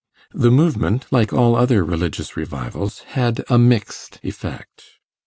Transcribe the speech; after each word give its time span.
The 0.33 0.49
movement, 0.49 1.05
like 1.11 1.31
all 1.31 1.55
other 1.55 1.83
religious 1.85 2.35
'revivals', 2.35 3.01
had 3.13 3.43
a 3.49 3.59
mixed 3.59 4.19
effect. 4.23 4.97